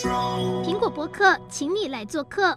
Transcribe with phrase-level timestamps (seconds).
[0.00, 2.54] 苹果播客，请你来做客。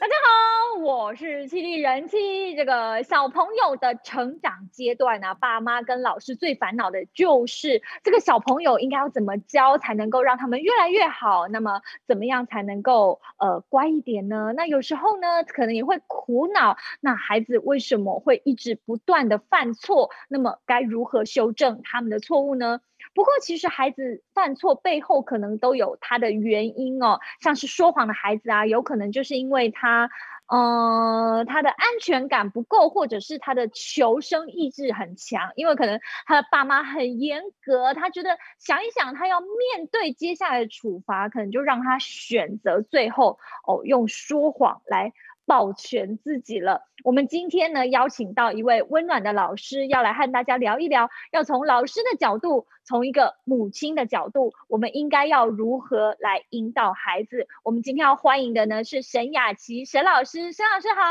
[0.00, 2.56] 大家好，我是犀利人七。
[2.56, 11.46] 这个小朋友的成长阶段呢、爸妈跟老师最烦恼的就是这个小朋友应该要怎么教才能够让他们越来越好？
[11.46, 14.52] 那么怎么样才能够呃乖一点呢？
[14.56, 20.10] 那有时候呢，可能也会苦恼，那孩子为什么会一直不断的犯错？
[20.28, 22.80] 那么该如何修正他们的错误呢？
[23.14, 30.10] 不过，其实孩子犯错背后可能都有他的原因哦，像是说谎的孩子啊，有可能就是因为他，
[30.48, 45.12] 呃，他的安全感不够，或者是他的求生意志很强，因为可能他的爸妈很严格，他觉得想一想，他要面对接下来的处罚，可能就让他选择最后哦，用说谎来。
[45.46, 46.82] 保全自己了。
[47.04, 57.46] 我们今天呢，邀请到一位温暖的老师，要来和大家聊一聊，要从老师的角度，从一个母亲的角度，我们应该要如何来引导孩子。
[57.62, 61.02] 我们今天要欢迎的呢是沈雅琪沈老师，沈老师好。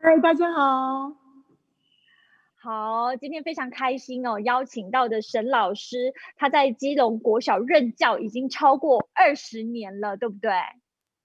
[0.00, 1.12] 嗨，大家好。
[2.56, 10.50] 好，今天非常开心哦，邀请到的沈老师，他在基隆国小任教已经超过二十年了，对不对？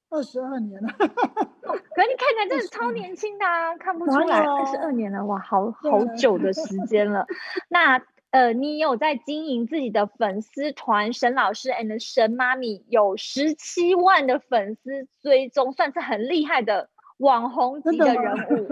[0.10, 7.26] 二十二年了， 可是你看起来真的超年轻的啊，看不出来二十二年了，哇，好好久的时间了。
[7.70, 18.68] 那呃，你有在经营自己的粉丝团，沈老师 and 沈妈咪有十七万的粉丝追踪，算是很厉害的网红级的人物，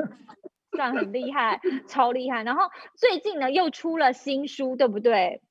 [0.76, 2.44] 算很厉害， 超厉害。
[2.44, 5.42] 然后最近呢，又出了新书，对不对？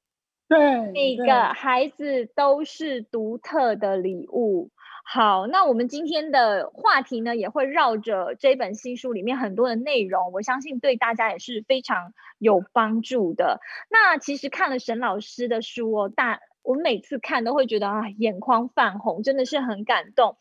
[0.49, 4.71] 对，每个孩子都是独特的礼物。
[5.09, 13.61] 好，那我们今天的话题呢，也会绕着这本新书里面很多的内容，我相信对大家也是非常有帮助的。
[13.89, 20.37] 那其实看了沈老师的书哦，大我每次看都会觉得啊，眼眶泛红，真的是很感动。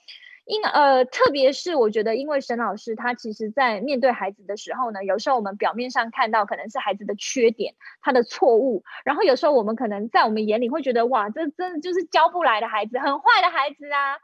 [0.45, 14.17] 因呃，特别是我觉得，因为沈老师他其实在面对孩子的时候呢，有时候我们表面上看到可能是孩子的缺点，他的错误，然后有时候我们可能在我们眼里会觉得哇，这真的就是教不来的孩子，很坏的孩子啊。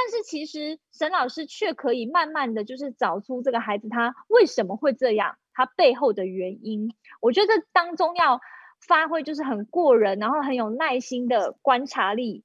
[0.00, 6.94] 但是其实沈老师却可以慢慢的就是找出这个孩子他为什么会这样，他背后的原因。
[7.20, 8.40] 我觉得这当中要
[8.86, 12.44] 发挥就是很过人，然后很有耐心的观察力，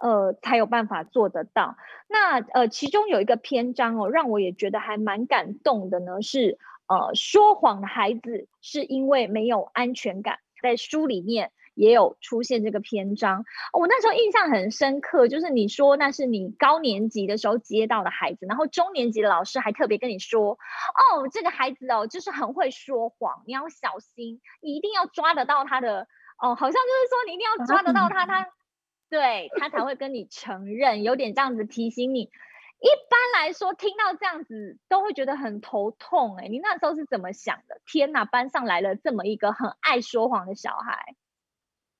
[0.00, 1.76] 呃，才有办法做得到。
[2.08, 6.58] 那呃，其中有一个篇章哦，让我也觉得还蛮感动的呢，是
[6.88, 11.52] 呃，说谎的孩子是因为没有安全感，在书里面。
[11.76, 26.08] 也有出现这个篇章，我那时候印象很深刻，就是你说那是你高年级的时候接到的孩子，然后中年级的老师还特别跟你说，哦，这个孩子哦，就是很会说谎，你要小心，你一定要抓得到他的，
[26.42, 28.48] 哦，好像就是说你一定要抓得到他，他，
[29.10, 32.30] 对，他才会跟你承认，有点这样子提醒你。
[32.78, 37.80] 一般来说，听到这样子都会觉得很头痛，哎，你那时候是怎么想的？
[37.86, 41.14] 天哪，班上来了这么一个很爱说谎的小孩。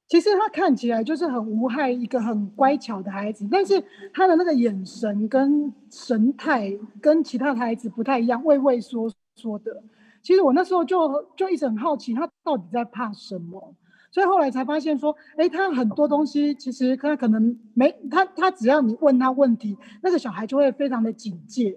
[0.09, 3.83] 其实他看起来就是很无害，一个很乖巧的孩子，但是
[4.15, 9.83] 他的那个眼神跟神态跟其他的孩子不太一样，畏畏缩缩的。
[10.23, 13.75] 其实我那时候就就一直很好奇，他到底在怕什么？
[14.13, 21.77] 所以后来才发现说，哎，他很多东西其实他可能没他他只要你问他问题，那个小孩就会非常的警戒。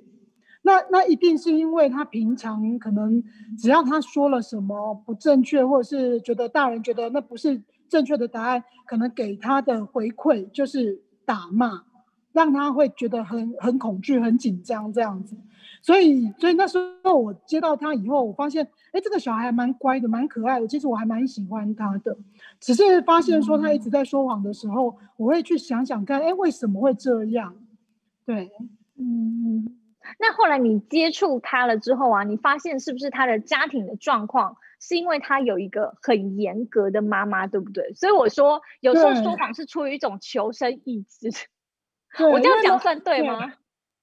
[0.61, 3.23] 那那一定是因为他平常可能
[3.57, 7.59] 只要他说了什么不正确，或者是觉得大人觉得那不是。
[7.89, 11.83] 正确的答案可能给他的回馈就是打骂，
[12.31, 15.35] 让他会觉得很很恐惧、很紧张这样子。
[15.81, 20.67] 所以，所以那时候我接到他以后，我发现，哎，这个小孩还蛮乖的，蛮可爱的。
[20.67, 22.15] 其实我还蛮喜欢他的，
[22.59, 27.55] 只是发现说他一直在说谎的时候，我会去想想看，哎，为什么会这样？
[28.25, 28.51] 对，
[28.97, 29.75] 嗯。
[30.17, 34.57] 那后来你接触他了之后啊，你发现是不是他的家庭的状况？
[34.79, 37.93] 是因为他有一个很严格的妈妈，对不对？
[37.93, 41.29] 所以我说，有时候说谎是出于一种求生意志。
[42.31, 43.53] 我这样讲算对吗？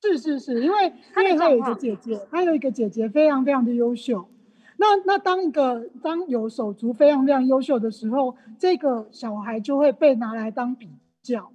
[0.02, 0.86] 是是是，因为
[1.16, 4.28] 因为他有一个姐姐，他有一个姐姐非常非常的优秀。
[4.76, 10.90] 那那当一个当有手足非常非常优秀的时候，这个小孩就会被拿来当比
[11.22, 11.50] 较。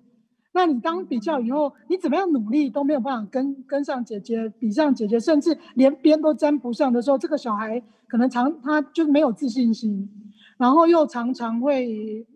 [0.53, 10.09] 那你当比较以后，你怎么样努力都没有办法跟跟上姐姐，比上姐姐，甚至连边都沾不上的时候，这个小孩可能常他就没有自信心，
[10.57, 12.27] 然后又常常会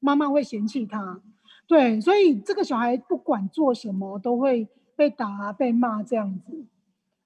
[0.00, 1.20] 妈妈会嫌弃他，
[1.68, 6.66] 对，所以这个小孩不管做什么都会被打被骂这样子。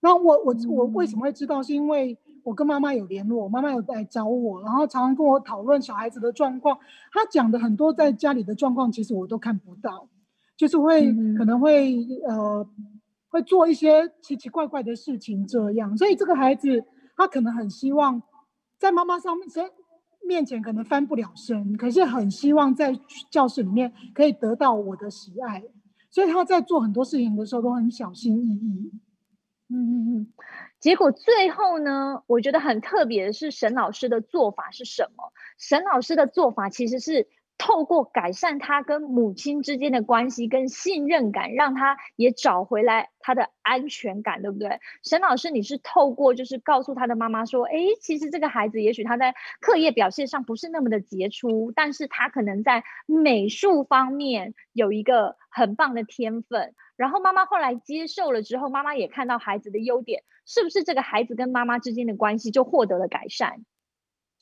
[0.00, 1.62] 那我我我为什么会知道？
[1.62, 6.78] 是因为我跟妈妈有联络，妈妈有来找我，然后常常跟我讨论小孩子的状况。
[7.10, 10.06] 他讲的很多在家里的状况，其实我都看不到。
[10.56, 11.96] 就是会、嗯、可能会
[12.28, 12.64] 呃
[13.28, 16.84] 会做一些奇奇怪怪的事情这样，所以这个孩子
[17.16, 18.22] 他可能很希望
[18.78, 19.48] 在妈妈上面
[20.26, 22.96] 面前可能翻不了身，可是很希望在
[23.30, 25.64] 教室里面可以得到我的喜爱，
[26.08, 28.92] 所以他在做很多事情的时候都很小心翼翼。
[29.70, 30.32] 嗯嗯嗯。
[30.78, 35.32] 结果最后呢，我觉得很特别的是沈老师的做法是什么？
[35.58, 37.26] 沈老师的做法其实是。
[37.56, 44.80] 透过改善他跟母亲之间的关系跟信任感，让他也找回来他的安全感，对不对？
[45.02, 56.74] 沈老师，你是透过就是告诉他的妈妈说，哎，其实这个孩子也许他在课业表现上不是那么的杰出，但是他可能在美术方面有一个很棒的天分。
[56.96, 63.64] 然后妈妈后来接受了之后，妈妈也看到孩子的优点，是不是这个孩子跟妈妈之间的关系就获得了改善？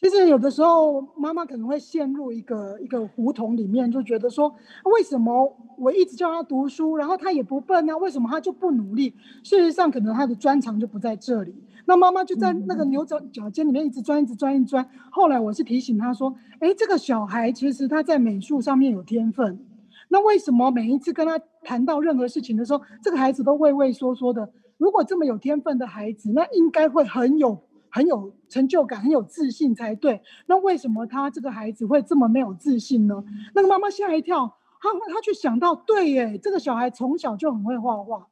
[0.02, 4.52] 其实有的时候，妈妈可能会陷入一个一个胡同里面，就觉得说，
[4.96, 7.96] 为什么我一直叫他读书，然后他也不笨呢？
[7.96, 9.14] 为什么他就不努力？
[9.44, 11.54] 事实上，可能他的专长就不在这里。
[11.86, 14.84] 那妈妈就在那个牛角角尖里面一直钻，一直钻，一直钻。
[15.08, 19.64] 后来我是提醒他说，哎，这个小孩其实他在美术上面有天分。
[20.08, 24.50] 那为什么每一次跟他谈到任何事情的时候，这个孩子都畏畏缩缩的？
[24.78, 27.62] 如果这么有天分的孩子，那应该会很有。
[27.94, 30.22] 很有成就感，很有自信才对。
[30.46, 33.22] 那为什么他这个孩子会这么没有自信呢？
[33.54, 38.26] 那个妈妈吓一跳，她她去想到，对耶，这个小孩从小就很会画画，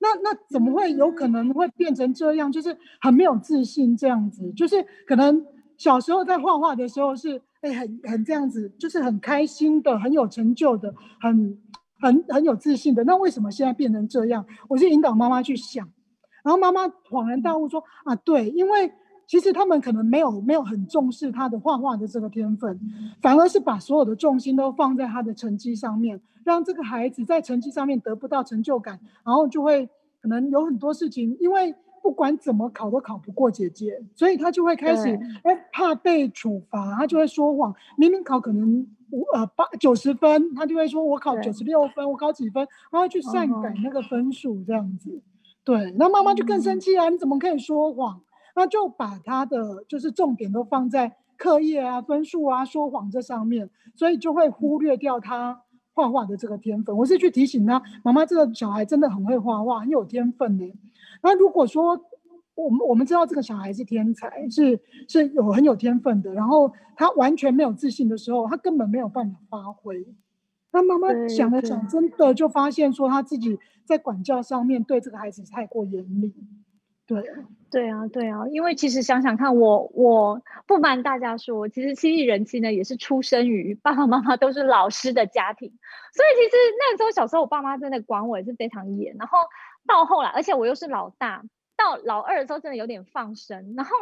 [0.00, 2.50] 那那怎么会有可能会变成这样？
[2.50, 5.46] 就是很没有自信这样子，就是可能
[5.76, 11.56] 小时候在画画的时候是哎很很这样子，就是很开心的，很有成就的，很
[12.00, 13.04] 很很有自信的。
[13.04, 14.44] 那为什么现在变成这样？
[14.68, 15.88] 我就引导妈妈去想，
[16.42, 18.92] 然后妈妈恍然大悟说啊，对，因为。
[19.26, 22.78] 其实他们可能没有没有很重视他的画画的这个天分，
[23.22, 29.88] 反而是把所有的重心都放在他的成绩上面，让这个孩子在成绩上面得不到成就感，然后就会
[30.20, 45.18] 可能有很多事情，因为不管怎么考都考不过姐姐，所以他就会开始哎怕被处罚，他就会说谎，明明考可能五呃八九十分，他就会说我考九十六分，我考几分，然后去篡改那个分数这样子，
[45.64, 48.20] 对，那妈妈就更生气啊，你怎么可以说谎？
[48.54, 55.60] 那就把他的就是重点都放在课业啊、分数啊、说谎这上面，所以就会忽略掉他
[55.92, 56.96] 画画的这个天分。
[56.96, 60.72] 我是去提醒他，妈妈这个小孩真的很会画画，很有天分呢。
[61.22, 62.00] 那如果说
[62.54, 70.06] 我们我们知道这个小孩是天才，是是有很有天分的，然后他完全没有自信的时候，他根本没有办法发挥。
[70.70, 76.32] 那妈妈想了想，真的就发现说他自己在管教上面对这个孩子太过严厉。
[77.06, 77.22] 对，
[77.70, 85.68] 对啊，对啊，因为其实想想看我，我不瞒大家说，其实七亿人妻呢也是出生于爸爸妈妈都是老师的家庭，
[86.14, 89.36] 所以其实那时候小时候我爸妈真的管我也是非常严，然后
[89.86, 91.42] 到后来，而且我又是老大，
[91.76, 93.94] 到老二的时候真的有点放生，然后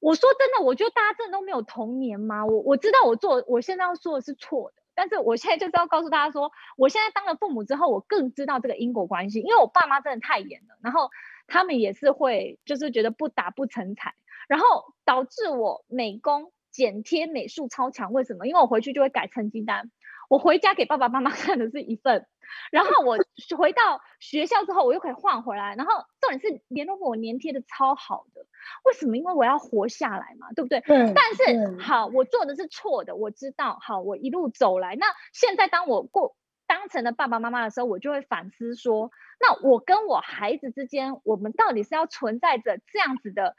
[0.00, 2.44] 我说真的，我觉得大家真的都没有童年吗？
[2.44, 11.08] 我我知道我做我现在要说的是错的，但是我现在就是要告诉大家说，我现在当了父母之后，我更知道这个因果关系，因为我爸妈真的太严了，然后。
[11.52, 14.14] 他们也是会，就是觉得不打不成才，
[14.48, 18.14] 然后导致我美工剪贴美术超强。
[18.14, 18.46] 为什么？
[18.46, 19.90] 因为我回去就会改成绩单，
[20.30, 22.26] 我回家给爸爸妈妈 看的是一份，
[22.70, 23.18] 然后我
[23.58, 25.74] 回到学校之后，我又可以换回来。
[25.76, 28.46] 然后重点是联络簿我粘贴的超好的，
[28.84, 29.18] 为什么？
[29.18, 30.78] 因为我要活下来嘛，对不对？
[30.86, 31.12] 嗯。
[31.12, 33.76] 但是好，我做的是错的，我知道。
[33.82, 36.34] 好，我一路走来，那现在当我过。
[36.72, 43.54] 当成了爸爸妈妈的时候，我就会反思说：那我跟我孩子之间，我们到底是要存在着这样子的，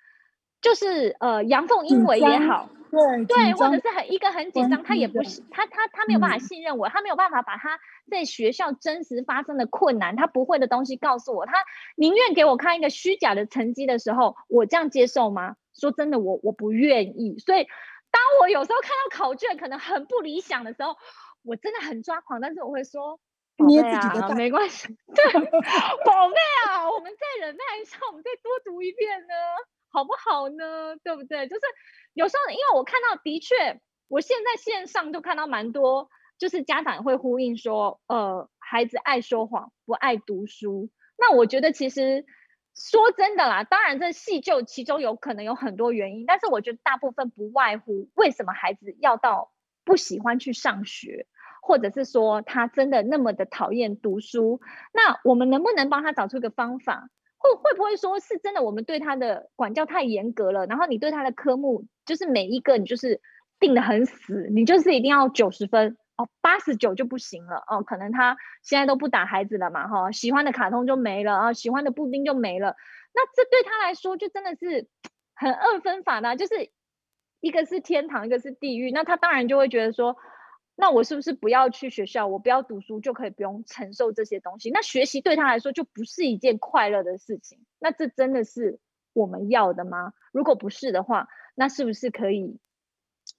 [0.61, 7.79] 就是呃阳奉阴违也好，对对，或者是很一个很紧张，他也不是他他他没有办法信任我，嗯，他没有办法把他
[8.09, 11.53] 在学校真实发生的困难，他不会的东西告诉我，他
[11.95, 15.55] 宁愿给我看一个虚假的成绩的时候，我这样接受吗？
[15.75, 17.37] 说真的，我我不愿意。
[17.37, 17.67] 所以
[18.09, 20.97] 当我有时候看到考卷可能很不理想的时候，
[21.43, 23.19] 我真的很抓狂，但是我会说，
[23.67, 26.35] 捏自己的没关系， 对，宝贝
[26.67, 29.33] 啊，我们再忍耐一下，我们再多读一遍呢，
[29.89, 30.95] 好不好呢？
[31.03, 31.47] 对不对？
[31.47, 31.61] 就是
[32.13, 36.09] 有时候，因为我看到的确，我现在线上就看到蛮多，
[36.39, 40.89] 就是家长会呼应说，呃，孩子爱说谎，不爱读书。
[41.17, 42.25] 那我觉得其实
[42.73, 49.51] 说真的啦，当然这细究其中有可能有很多原因，但是我觉得大部分不外乎为什么孩子要到。
[49.85, 51.27] 不喜欢去上学，
[51.65, 54.59] 或者是说他真的那么的讨厌读书，
[54.93, 57.07] 那我们能不能帮他找出一个方法？
[57.37, 60.65] 会会不会说是真的我们对他的管教太严格了？
[60.65, 63.21] 然后你对他的科目就是每一个你就是
[63.61, 72.75] 定得很死，你就是一定要九十分哦，八十九就不行了哦，可能他现在都不打孩子了嘛，哈、哦，喜欢的卡通就没了啊，喜欢的布丁就没了，
[73.13, 74.87] 那这对他来说就真的是
[75.33, 76.69] 很二分法的，就是
[77.41, 80.15] 一个是天堂，一个是地狱，那他当然就会觉得说，
[80.75, 84.69] 那我是不是不要去学校，我不要读书就可以不用承受这些东西？
[84.71, 88.79] 那学习对他来说就不是一件快乐的事情，那这真的是
[89.13, 90.13] 我们要的吗？
[90.31, 92.59] 如果不是的话，那是不是可以？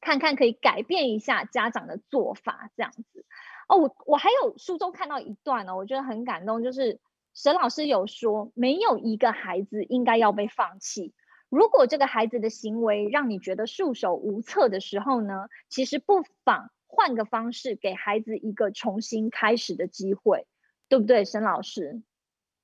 [0.01, 3.25] 看看可以改变一下家长的做法，这样子
[3.69, 3.77] 哦。
[3.77, 7.01] 我我还有书中看到一段呢，我觉得很感动，就是
[7.35, 11.13] 沈老师有说，没有一个孩子应该要被放弃。
[11.51, 20.47] 如果这个孩子的行为让你觉得束手无策的时候呢，其实不妨换个方式，给孩子一个重新开始的机会，
[20.89, 22.03] 对不对，沈老师？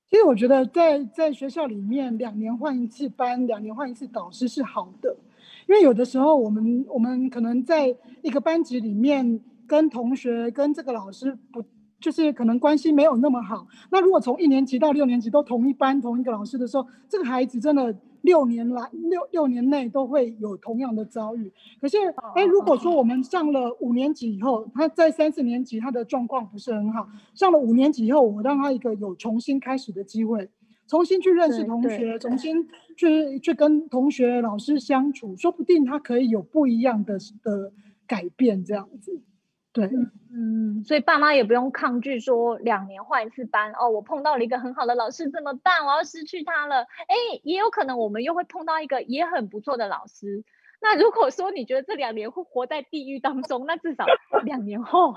[0.09, 5.15] 其实我觉得在在学校里面，两年换一次班，两年换一次导师是好的。
[5.67, 11.63] 因为有的时候，我们我们可能在一个班级里面，跟同学跟这个老师不，
[11.99, 13.65] 就是可能关系没有那么好。
[13.89, 21.51] 那如果从一年级到六年级都同一班同一个老师的时候，这个孩子真的六年来六六年内都会有同样的遭遇。
[21.79, 21.97] 可是，
[22.35, 30.49] 哎，如果说我们上了五年级以后，他在三四年级他的状况不是很好，上了五年级以后，我让他一个有重新开始的机会。
[30.87, 37.71] 重新去认识同学，重新去去跟同学、老师相处，说不定他可以有不一样的的
[38.05, 39.21] 改变，这样子。
[39.73, 39.85] 对，
[40.33, 43.89] 嗯，所以爸妈也不用抗拒说两年换一次班哦。
[43.89, 45.85] 我碰到了一个很好的老师怎么办？
[45.85, 46.81] 我要失去他了。
[46.81, 50.43] 哎，也有可能我们又会碰到一个也很不错的老师。
[50.81, 54.05] 那如果说你觉得这两年会活在地狱当中，那至少
[54.43, 55.15] 两年后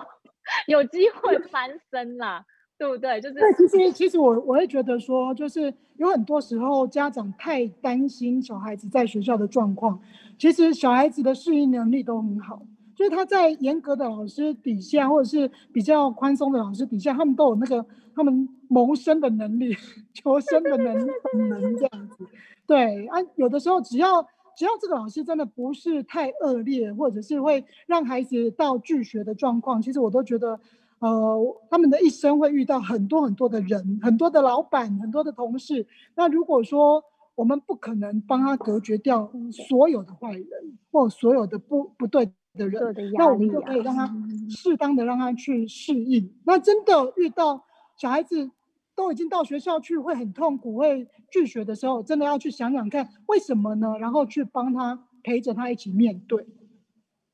[0.67, 2.45] 有机会翻身啦。
[2.77, 3.21] 对不对？
[3.21, 3.39] 就是。
[3.57, 10.01] 其实其实我我会觉得说，就是有很多时候家长太担心小孩子在学校的状况，
[10.37, 12.61] 其实小孩子的适应能力都很好，
[12.95, 17.85] 就是他在严格的老师底下，或者是比较宽松的老师底下，他们都有那个
[18.15, 19.77] 他们谋生的能力、
[20.15, 21.07] 求生的能
[21.49, 22.27] 能这样子。
[22.67, 24.23] 对啊，有的时候只要
[24.57, 30.59] 只要这个老师真的不是太恶劣，或者是会让孩子到拒学的状况，其实我都觉得。
[31.01, 35.87] 呃，他们的一生会遇到很多很多的人，很多的老板，很多的同事。
[36.15, 40.47] 那如果说我们不可能帮他隔绝掉所有的坏人
[40.91, 44.09] 或所有的不不对的人，的那我们就可以让他
[44.49, 46.25] 适当的让他去适应。
[46.25, 47.65] 嗯、那真的遇到
[47.97, 48.51] 小孩子
[48.95, 53.97] 都已经到学校去会很痛苦、会拒绝的时候，真的要去想想看为什么呢？
[53.99, 56.47] 然后去帮他陪着他一起面对。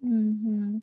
[0.03, 0.83] 嗯哼。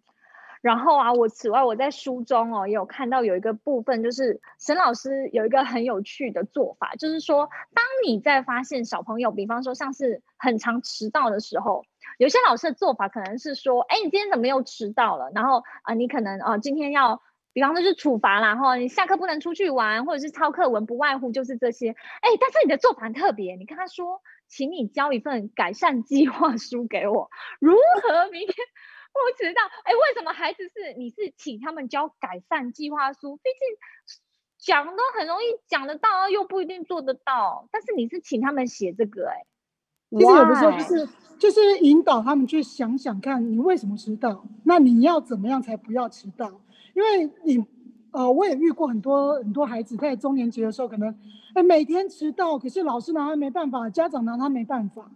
[0.59, 11.85] 然后啊，我此外我在书中哦也有看到有一个部分，就是沈老师有一个很有趣的做法，就是说，当你在发现小朋友，比方说像是很常迟到的时候，
[12.17, 15.31] 有些老师的做法可能是说，哎，你今天怎么又迟到了？
[15.35, 17.21] 然后啊、你可能啊、今天要，
[17.53, 21.91] 比方说是处罚啦，然后你下课不能出去玩，或者是抄课文，不外乎就是这些。
[21.91, 28.55] 哎，但是你的做法很特别，你跟他说，请你交一份改善计划书给我，如何明天？
[29.13, 33.37] 不知道，哎，为什么孩子是你是请他们交改善计划书？
[33.37, 33.77] 毕竟
[34.59, 37.67] 讲都很容易讲得到，又不一定做得到。
[37.71, 39.45] 但是你是请他们写这个，哎，
[40.11, 44.45] 其实有的时候就是就是引导他们去想想看，你为什么迟到？
[44.63, 46.49] 那你要怎么样才不要迟到？
[46.93, 47.63] 因为你
[48.11, 51.13] 呃，我也遇过很多很多孩子在中年级的时候，可能
[51.53, 55.11] 哎每天迟到，可是老师拿他没办法，家长拿他没办法。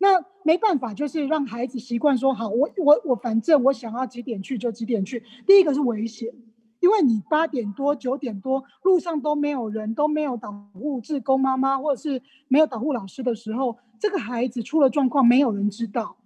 [0.00, 5.24] 那没办法，就是让孩子习惯说好，我我我反正我想要几点去就几点去。
[5.44, 6.32] 第一个是危险，
[6.78, 16.16] 因为你八点多九点多路上都没有人，都没有导护志工妈妈或者是没有导护老师的时候，这个孩子出了状况，没有人知道。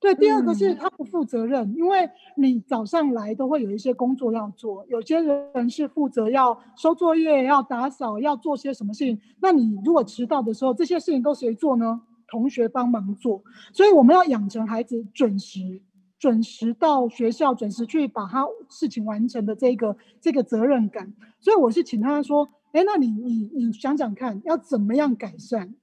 [0.00, 9.18] 对，第二个是他不负责任，嗯，因为你早上来都会有一些工作要做，有些人是负责要收作业、要打扫、要做些什么事情。
[9.40, 12.02] 那你如果迟到的时候，这些事情都谁做呢？
[12.26, 15.80] 同学帮忙做，所以我们要养成孩子准时、
[16.18, 21.14] 准时到学校、准时去把他事情完成的这个这个责任感。
[21.40, 25.74] 所以我是请他说：“哎，那你你你想想看，要怎么样改善？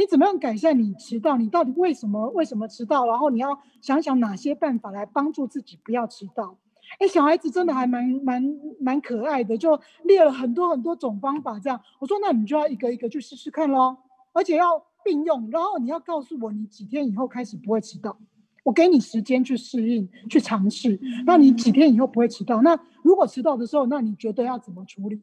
[0.00, 1.36] 你怎么样改善你迟到？
[1.36, 3.06] 你到底为什么为什么迟到？
[3.06, 6.56] 然后你要想想哪些办法来帮助自己不要迟到。”
[6.98, 8.42] 哎，小孩子真的还蛮蛮
[8.80, 11.60] 蛮可爱的，就列了很多很多种方法。
[11.60, 13.96] 这样我说：“那你就要一个一个去试试看喽，
[14.32, 18.14] 而且要。”并用，然后你要告诉我，你几天以后开始不会迟到，
[18.62, 21.00] 我给你时间去适应、去尝试。
[21.24, 22.60] 那你几天以后不会迟到？
[22.60, 25.18] 那如果迟到的时候，那你觉得要怎么处理？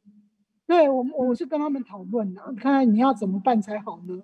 [0.65, 4.19] 对我，我是跟他们讨论啊，看看你要怎么办才好呢？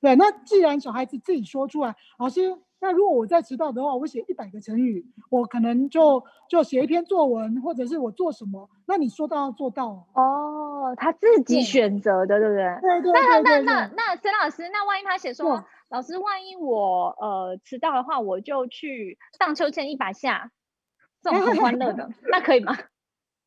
[0.00, 12.78] 对，那既然小孩子自己说出来，老师，那如果我再迟到的话，我写一百个成语，我可能就就写一篇作文，或者是我做什么，那你说到要做到哦，他自己选择的，对不对？
[12.80, 13.22] 对对对。
[13.22, 20.52] 那那那那沈老师，那万一他写说，老师，万一我呃迟到的话，我就去荡秋千一百下，
[21.22, 22.76] 这种很欢乐的， 那可以吗？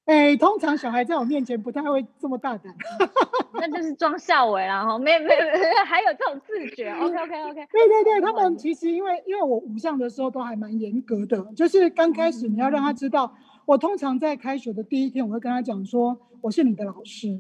[0.06, 2.74] 哎，通常小孩在我面前不太会这么大胆，
[3.54, 5.36] 那就是装孝伟啦哈，没没没，
[5.86, 13.34] 还有这种自觉，OK OK OK， 对对对，他们其实因为因为我五项的时候都还蛮严格的，就是刚开始你要让他知道，
[13.66, 17.40] 我通常在开学的第一天，我会跟他讲说，我是你的老师，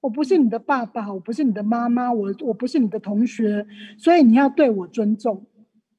[0.00, 3.66] 我不是你的爸爸，我不是你的妈妈，我我不是你的同学，
[3.98, 5.44] 所以你要对我尊重。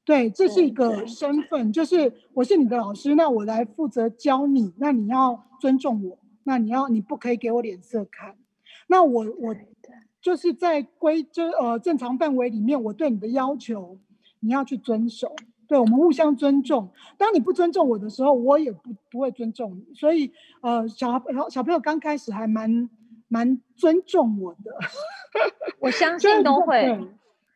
[0.04, 8.36] 对，这是一个身份，就是我是你的老师，那我来负责教你，那你要尊重我，那你要你不可以给我脸色看，
[8.88, 9.56] 那我我
[10.20, 14.00] 就是在规就呃正常范围里面，我对你的要求
[14.40, 15.36] 你要去遵守，
[15.68, 16.90] 对我们互相尊重。
[17.16, 19.94] 当你不尊重我的时候，我也不不会尊重你。
[19.94, 22.90] 所以呃小朋友小朋友刚开始还蛮
[23.28, 24.72] 蛮尊重我的，
[25.80, 27.00] 我相 信都会。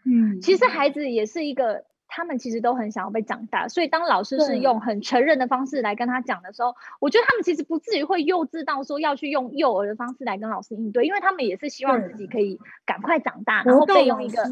[0.04, 1.84] 嗯，其实孩子也是一个。
[2.16, 14.50] 他们其实都很想要被长大，所以当老师是用很成人的方式来跟他讲的时候，我觉得他们其实不至于会幼稚到说要去用幼儿的方式来跟老师应对，因为他们也是希望自己可以赶快长大，然后被用一个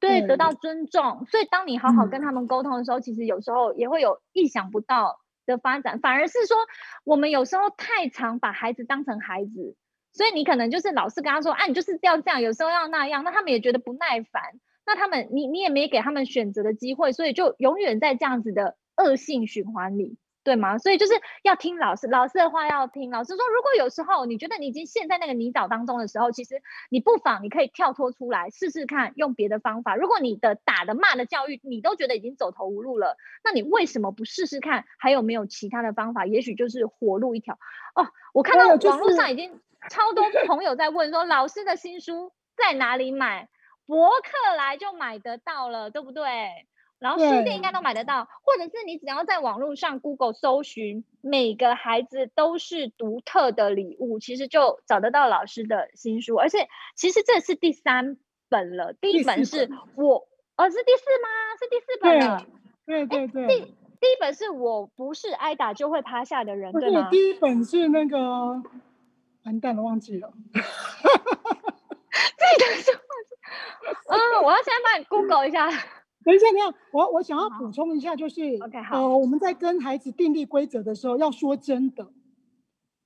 [0.00, 1.24] 对得到尊重。
[1.30, 6.56] 所以当你好好跟他们沟通的时候，其实有时候也会有意想不到的发展，反而是说
[7.04, 9.76] 我们有时候太常把孩子当成孩子，
[10.12, 14.42] 所以你可能就是老是跟他说，啊，你就是要这样，有时候要那样，那他们也觉得不耐烦。
[14.86, 20.76] 那他们，你你也没给他们选择的机会，所以就永远在这样子的恶性循环里，对吗？
[20.76, 23.10] 所以就是要听老师，老师的话要听。
[23.10, 26.60] 老师说，如果有时候你觉得你已经陷在那个泥沼当中的时候，其实
[26.90, 29.96] 你不妨你可以跳脱出来试试看，用别的方法。
[29.96, 36.26] 如果你的打的骂的教育你都觉得已经走投无路了，那你为什么不试试看还有没有其他的方法？
[36.26, 37.58] 也许就是活路一条。
[37.94, 43.48] 哦，我看到网络上已经超多朋友在问说，老师的新书在哪里买？
[43.86, 46.22] 博客来就买得到了，对不对？
[47.00, 56.36] 然后书店应该都买得到，或者是你只要在网络上 Google 搜寻“每个孩子都是独特的礼物”，其实就找得到老师的新书。
[56.36, 58.16] 而且，其实这是第三
[58.48, 61.28] 本了，第一本是我，哦，是第四吗？
[61.58, 62.46] 是第四本了。
[62.86, 63.48] 对对对。
[63.48, 63.60] 第
[64.00, 67.08] 第一本是我不是挨打就会趴下的人，对吗？
[67.10, 68.62] 第一本是那个，
[69.44, 70.32] 完蛋了，忘记了。
[70.54, 70.60] 记
[72.58, 72.93] 得是。
[74.14, 75.68] 嗯，我要现在帮你 Google 一下。
[76.24, 82.08] 等一下，等一下，我我想要补充一下，就是，OK，好，呃，我们在跟孩子订立规则的时候，要说真的，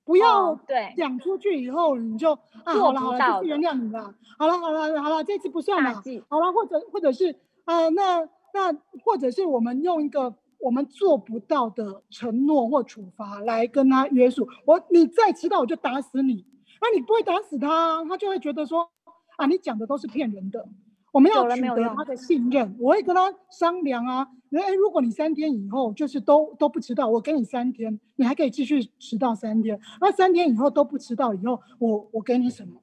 [0.05, 0.93] 不要对。
[0.95, 2.31] 讲出去以后你就
[2.63, 5.93] 啊，好了好了，这次原谅你了，好了好了好了，这次不算了，
[6.29, 8.21] 好了，或者或者是啊，那
[8.53, 8.71] 那
[9.03, 14.47] 或者是我们用一个我们做不到的承诺或处罚来跟他约束。
[14.65, 16.45] 我你再迟到我就打死你，
[16.81, 18.89] 那你不会打死他，他就会觉得说。
[19.35, 20.67] 啊，你讲的都是骗人的，
[21.11, 22.75] 我们要取得他的信任。
[22.79, 29.79] 我会跟他商量啊，哎，如果你三天以后就是都都不迟到，我给你三天，你还可以继续迟到三天。
[29.99, 32.81] 那三天以后都不迟到以后，我我给你什么？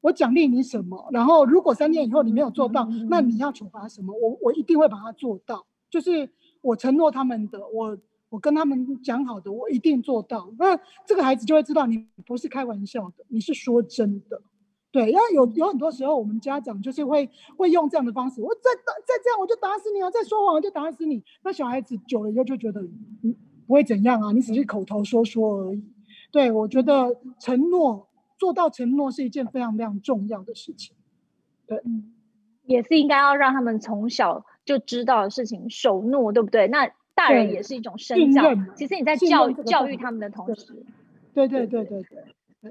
[0.00, 1.08] 我奖励你什么？
[1.12, 4.12] 然后如果三天以后你没有做到，那你要处罚什么？
[4.12, 6.28] 我我一定会把它做到，就是
[6.60, 7.96] 我承诺他们的，我
[8.28, 10.52] 我跟他们讲好的，我一定做到。
[10.58, 14.42] 那这个孩子就会知道你不是开玩笑的，你是说真的。
[14.92, 20.10] 对，因为有有很多时候，我们家长就是会会用这样的方式，我再打再这样，我就打死你啊！
[20.10, 21.24] 再说谎我就打死你。
[21.42, 22.82] 那小孩子久了以后就觉得，
[23.22, 23.34] 嗯，
[23.66, 25.82] 不会怎样啊，你只是口头说说而已。
[26.30, 28.06] 对，我觉得承诺
[28.38, 30.94] 做到承诺是一件非常非常重要的事情。
[31.66, 32.12] 对，嗯，
[32.66, 36.68] 也是应该要让他们从小就知道的事情，守诺，对不对？
[36.68, 38.42] 那大人也是一种身教。
[38.74, 40.84] 其实你在教教育他们的同时，
[41.32, 42.24] 对对对对对。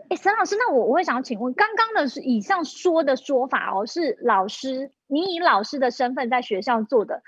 [0.09, 7.21] 哎，沈老师，那我我会想请问，刚刚的是以上说的说法哦，是老师，你以老师的身份在学校做的。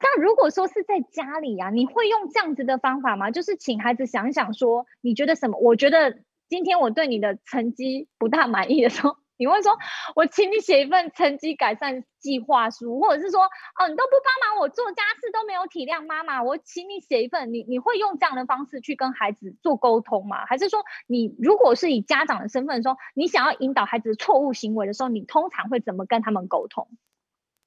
[0.00, 3.30] 那如果说是在家里呀、你会用这样子的方法吗？
[3.30, 5.58] 就是请孩子想想，说你觉得什么？
[5.60, 6.18] 我觉得
[6.48, 9.16] 今天我对你的成绩不大满意的时候。
[9.40, 9.72] 你会说，
[10.14, 17.50] 我请你写一份成绩改善计划书，或者是说，哦，你都不帮忙我做家事，都没有体谅妈妈，我请你写一份。
[17.50, 20.44] 你你会用这样的方式去跟孩子做沟通吗？
[20.44, 26.86] 还是说，你如果是以家长的身份说，你想要引导孩子错误行为的时候，你通常会怎么跟他们沟通？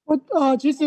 [0.04, 0.84] 我呃，其实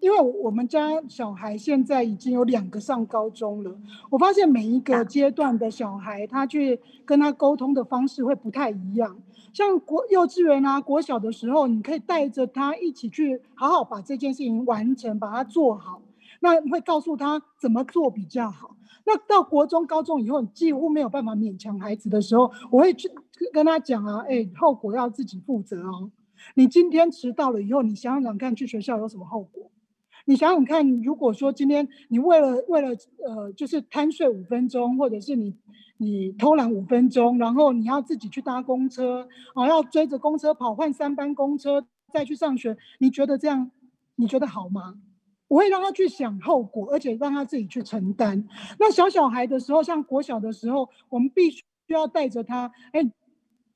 [0.00, 3.72] 因为我们家小孩现在已经有两个上高中了，
[4.10, 9.16] 我发现每一个阶段的小孩，他去跟他沟通的方式会不太一样。
[9.52, 16.02] 像国幼稚园啊、国小的时候，你可以带着他一起去好好把这件事情完成，把它做好。
[16.40, 18.76] 那会告诉他怎么做比较好。
[19.04, 23.10] 那到国中、高中以后，你几乎没有办法勉强孩子的时候，我会去
[23.52, 26.10] 跟他讲啊，哎，后果要自己负责哦。
[26.54, 29.70] 你今天迟到了以后，你想想看，去学校有什么后果？
[30.26, 32.94] 你想想看，如果说今天你为了为了
[33.26, 35.56] 呃，就是贪睡五分钟，或者是你
[35.98, 43.70] 你偷懒五分钟，然后你要自己去搭公车，啊，要追着公车跑，换三班公车再去上学，你觉得这样
[44.16, 44.94] 你觉得好吗？
[45.48, 48.46] 我会让他去想后果，而且让他自己去承担。
[48.78, 53.00] 那小小孩的时候，像国小的时候，我们必须要带着他，哎，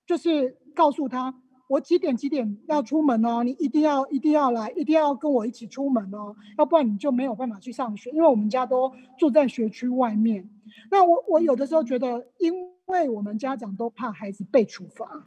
[0.07, 1.35] 就是告诉他，
[1.73, 8.11] 我几点几点要出门哦，你一定要一定要来，一定要跟我一起出门哦，要不然你就没有办法去上学。
[8.11, 10.51] 因为我们家都住在学区外面。
[10.91, 12.53] 那我我有的时候觉得，因
[12.85, 15.27] 为我们家长都怕孩子被处罚，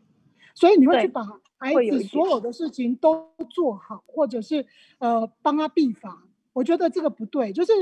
[0.54, 1.24] 所以你会去把
[1.58, 4.68] 孩子所有的事情都做好，或者是
[5.00, 6.28] 呃帮他避罚。
[6.54, 7.74] 我觉得这个不对，就是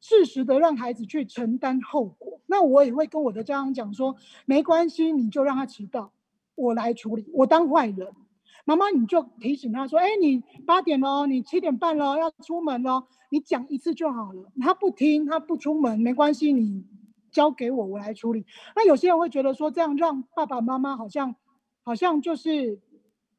[0.00, 2.40] 适时的让孩子去承担后果。
[2.46, 6.10] 那我也会跟我的家长讲说，没关系，你就让他迟到，
[6.54, 8.08] 我来处理，我当坏人。
[8.64, 14.52] 妈妈，你就提醒他说，哎，你八点了，你七点半了，要出门了，你讲一次就好了。
[14.60, 16.84] 他不听，他不出门，没关系，你
[17.30, 18.46] 交给我，我来处理。
[18.76, 21.34] 那有些人会觉得说，这样让爸爸妈妈好像
[21.82, 22.80] 好像就是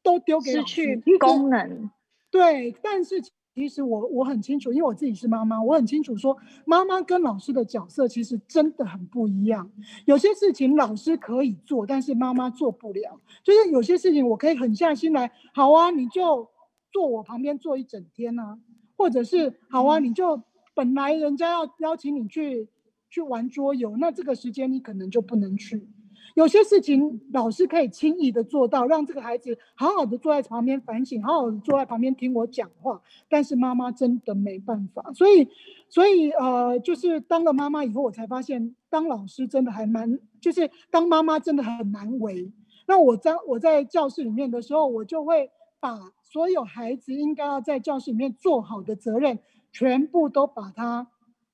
[0.02, 1.90] 都丢给失去功能。
[2.30, 3.22] 对，但是。
[3.56, 6.36] 其实我我很清楚，因为我自己是妈妈，我很清楚说，
[6.66, 9.72] 妈妈跟老师的角色其实真的很不一样。
[10.06, 13.22] 有些事情老师可以做，但是妈妈做不了。
[13.44, 16.50] 就是有些事情我可以狠下心来，好啊，你就
[16.92, 18.58] 坐我旁边坐一整天啊，
[18.98, 20.42] 或者是好啊，你就
[20.74, 22.68] 本来人家要邀请你去
[23.12, 25.88] 去玩桌游，那这个时间你可能就不能去。
[26.36, 33.00] 有些事情老师可以轻易的做到，让这个孩子好好的坐在旁边反省，好好的坐在旁边听我讲话。
[33.30, 35.48] 但是妈妈真的没办法，所以，
[35.90, 42.52] 所以呃，就是当了妈妈以后，我才发现当老师真的还蛮，就是当妈妈真的很难为。
[42.88, 49.38] 那我在我在教室里面的时候，我就会把所有孩子应该要在教室里面做好的责任，
[49.72, 51.08] 全部都把它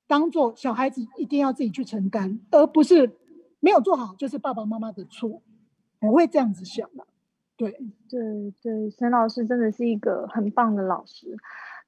[0.08, 3.19] 当做小孩子一定要自己去承担，而不是。
[3.60, 5.42] 没有做好就是爸爸妈妈的错，
[6.02, 7.06] 我会这样子想的。
[7.58, 7.72] 对
[8.10, 11.36] 对对，沈老师真的是一个很棒的老师。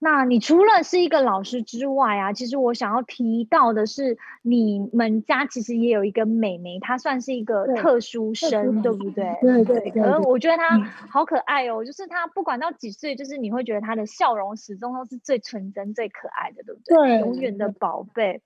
[0.04, 9.38] 那你除了是一个老师之外啊，其实我想要提到的是，你们家其实也有一个妹妹，她算是一个特殊生，对，对不对？
[9.42, 10.02] 对对对。
[10.02, 16.98] 而我觉得她好可爱哦，就是她不管到几岁，就是你会觉得她的笑容始终都是最纯真、最可爱的，对不对？
[16.98, 18.42] 对，永远的宝贝。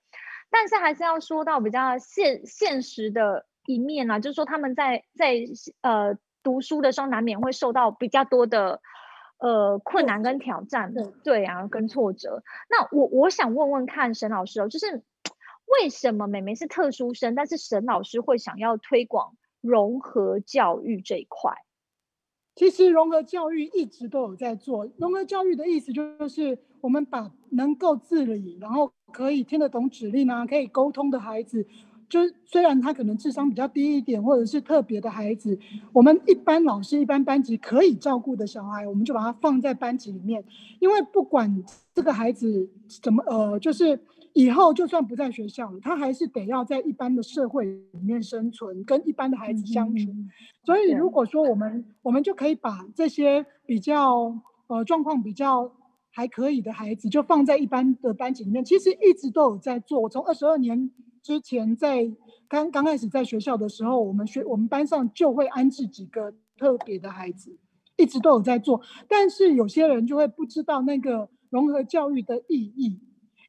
[0.50, 5.34] 但是还是要说到比较现现实的一面啊，就是说他们在在
[5.82, 8.80] 呃读书的时候难免会受到比较多的
[9.38, 12.42] 呃困难跟挑战，对，对啊，跟挫折。
[12.70, 15.02] 那我我想问问看沈老师哦，就是
[15.66, 21.52] 为什么妹妹是特殊生，但是沈老师会想要推广融合教育这一块？
[22.56, 24.88] 其实融合教育一直都有在做。
[24.96, 31.66] 融合教育的意思就是，我们把能够自理，然后可以听得懂指令啊，可以沟通的孩子，
[32.08, 35.58] 就虽然他可能智商比较低一点，或者是特别的孩子，
[35.92, 40.42] 我们一般老师、一般班级可以照顾的小孩，我们就把他放在班级里面。
[40.80, 41.62] 因为不管
[41.94, 42.70] 这个孩子
[43.02, 44.00] 怎么，呃，就是。
[44.36, 50.10] 以后就算不在学校了，他还是得要在一般的社会里面生存，跟一般的孩子相处。
[50.10, 50.28] 嗯、
[50.62, 55.72] 所以，如果说我们我们就可以把这些比较呃状况比较
[56.10, 58.62] 还可以的孩子，就放在一般的班级里面。
[58.62, 60.00] 其实一直都有在做。
[60.00, 60.90] 我从二十二年
[61.22, 62.06] 之前在
[62.46, 67.56] 刚刚开始在学校的时候，我们学我们班上就会安置几个特别的孩子，
[67.96, 68.82] 一直都有在做。
[69.08, 73.00] 但是有些人就会不知道那个融合教育的意义。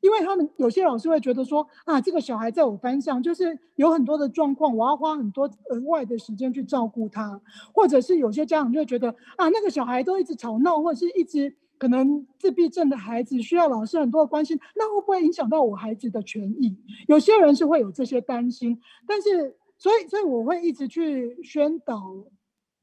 [0.07, 7.41] 因为他们有些老师会觉得说啊，这个小孩在我班上就是有很多的状况，我要花很多额外的时间去照顾他，
[7.73, 16.77] 或者是有些家长就会觉得啊，那个小孩都一直吵闹，或者是一直可能自闭症的孩子需要老师很多的关心，那会不会影响到我孩子的权益？
[17.09, 22.01] 有些人是会有这些担心，但是所以所以我会一直去宣导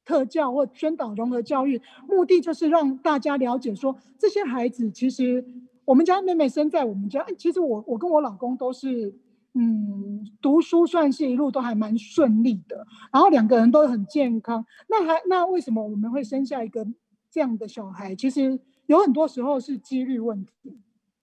[0.04, 5.42] 特教或宣导融合教育，目的就是让大家了解说这些孩子其实。
[5.84, 9.14] 我们家妹妹生在我们家，其实我我跟我老公都是，
[9.52, 14.64] 嗯，读书算是一路都还蛮顺利的，然后两个人都很健康。
[14.88, 16.86] 那还那为什么我们会生下一个
[17.30, 18.14] 这样的小孩？
[18.14, 20.78] 其实有很多时候是几率问题，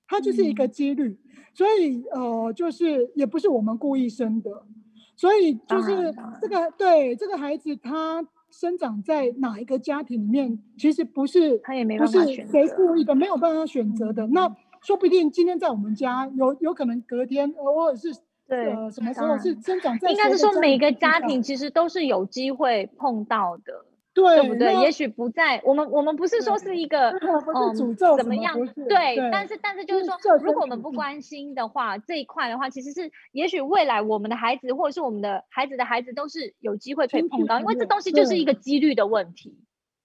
[0.08, 1.10] 它就是一个几率。
[1.10, 4.66] 嗯、所以呃，就是也不是我们故意生的，
[5.16, 8.26] 所以就是这个对这个孩子他。
[8.52, 14.28] 生长在哪一个家庭里面，其实不是，他也没办法选择，不是谁故意的，没有办法选择的。
[14.28, 18.14] 那说不定今天在我们家有有可能隔天，或者是
[18.48, 23.86] 对、呃、什么时候是生长在，应该是说每个家庭其实都是有机会碰到的。
[24.14, 24.76] 对，对不对？
[24.82, 27.20] 也许不在我们，我们不是说是一个嗯
[27.74, 28.54] 诅咒怎么样？
[28.76, 39.58] 对，对，但是但是就是说，如果我们不关心的话，这一块的话，其实是也许未来我们的孩子或者是我们的孩子的孩子都是有机会可以碰到，因为这东西就是一个几率的问题。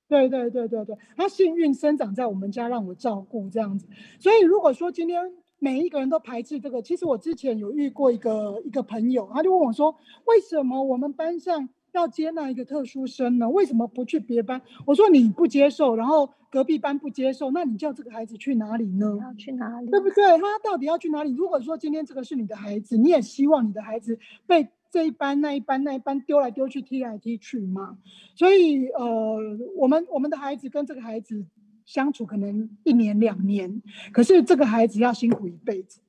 [0.08, 3.88] 对对对对对，他幸运生长在我们家，让我照顾这样子。
[4.20, 5.20] 所以如果说今天
[5.58, 11.68] 每一个人都排斥这个，其实我之前有遇过一个一个朋友，他就问我说，为什么我们班上？
[11.96, 13.48] 要接纳一个特殊生呢？
[13.48, 14.61] 为什么不去别班？
[14.85, 19.18] 我说你不接受，然后隔壁班不接受，那你叫这个孩子去哪里呢？
[19.20, 19.90] 要去哪里？
[19.90, 20.22] 对不对？
[20.38, 21.32] 他到底要去哪里？
[21.32, 27.96] 如果说今天这个是你的孩子，你也希望你的孩子被这一班、那一班、那一班丢来丢去、踢来踢去吗？
[28.35, 29.38] 所以，呃，
[29.76, 31.44] 我们我们的孩子跟这个孩子
[31.87, 33.82] 相处可能一年两年，
[34.12, 36.00] 可是这个孩子要辛苦一辈子。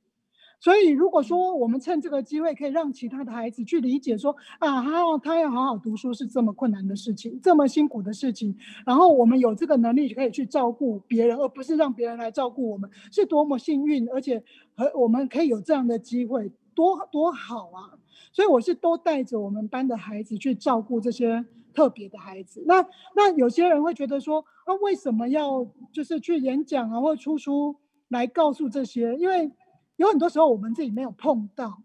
[0.59, 14.43] 所以，如果说我们趁这个机会，可以让其他的孩子去理解说，啊，他要他要好好读书是这么困难的事情，这么辛苦的事情，然后我们有这个能力可以去照顾别人，而不是让别人来照顾我们，是多么幸运，而且
[14.75, 17.93] 和我们可以有这样的机会，多多好啊！
[18.33, 22.63] 所以我是都带着我们班的孩子去照顾这些特别的孩子。
[22.65, 22.83] 那
[23.15, 27.75] 那有些人会觉得说，啊，为什么要就是去演讲啊，或者出书
[28.09, 29.15] 来告诉这些？
[29.17, 29.51] 因为
[29.97, 31.83] 有很多时候我们自己没有碰到，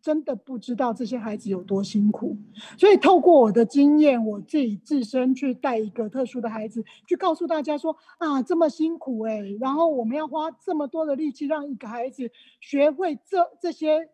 [0.00, 2.36] 真的不知道这些孩子有多辛苦。
[2.78, 14.10] 所以透过我的经验，我自己自身去带一个特殊的孩子，去告诉大家说啊，这么辛苦哎、然后我们要花这么多的力气让一个孩子学会这这些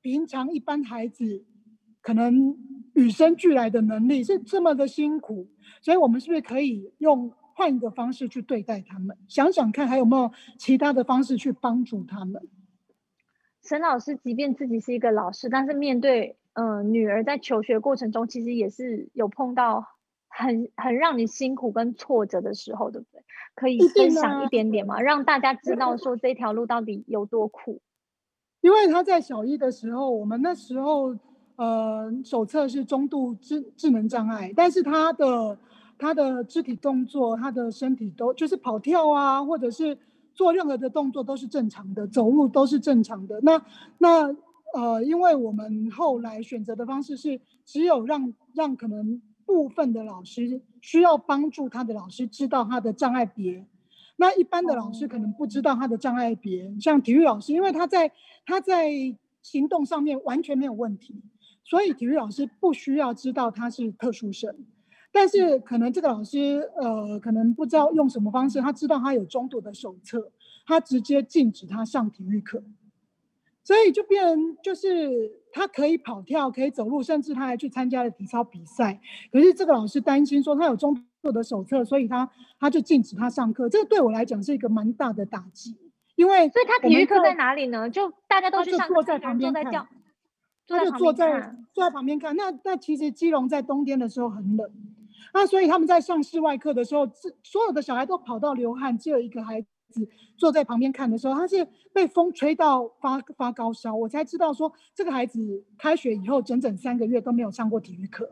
[0.00, 1.44] 平常一般孩子
[2.00, 2.56] 可能
[2.92, 5.48] 与生俱来的能力是这么的辛苦，
[5.82, 9.16] 所以我们是不是可以用换一个方式去对待他们？
[9.26, 12.40] 想想看还有没有其他的方式去帮助他们？
[13.64, 19.86] 沈老师，即便自己是一个老师，但是面对嗯、呃、女儿在求学过程中，其实也是有碰到
[20.28, 23.24] 很很让你辛苦跟挫折的时候，对不对？
[23.54, 25.00] 可以分享一点点吗？
[25.00, 27.80] 让大家知道说这条路到底有多苦。
[28.60, 31.16] 因为他在小一的时候，我们那时候
[31.56, 35.58] 呃手册是中度智智能障碍，但是他的
[35.96, 39.96] 他的肢体动作，他的身体都就是跑跳啊，或者是。
[40.34, 43.40] 做任何的动作都是正常的，走路都是正常的。
[43.42, 43.64] 那
[43.98, 44.36] 那
[44.74, 53.64] 呃，因为我们后来选择的方式是，只有让让可能部分的老师需要帮助他的老师知道他的障碍别，
[54.16, 56.74] 那一般的老师可能不知道他的障碍别。
[56.80, 58.10] 像体育老师，因为他在
[58.44, 58.90] 他在
[59.42, 61.14] 行动上面完全没有问题，
[61.62, 64.56] 所以体育老师不需要知道他是特殊生。
[65.14, 70.32] 但是可能这个老师，呃，可能不知道用什么方式，他知道他有中度的手册，
[70.66, 72.60] 他直接禁止他上体育课，
[73.62, 79.00] 所以就变成就是他可以跑跳，可以走路，甚至他还去参加了体操比赛。
[79.30, 83.68] 可是这个老师担心说他有中度的手册，所以他他就禁止他上课。
[83.68, 85.76] 这个对我来讲是一个蛮大的打击，
[86.16, 87.88] 因为所以他体育课在哪里呢？
[87.88, 89.64] 就大家都去上课，坐在旁边看，
[90.66, 92.34] 他就坐在坐在旁边看。
[92.34, 94.68] 那那其实基隆在冬天的时候很冷。
[95.32, 97.06] 那所以他们在上室外课的时候，
[97.42, 99.60] 所有的小孩都跑到流汗，只有一个孩
[99.90, 103.94] 子坐在旁边看的时候，他是被风吹到发发高烧。
[103.94, 108.30] 我才知道说，这个孩子开学以后整整三个月都没有上过体育课。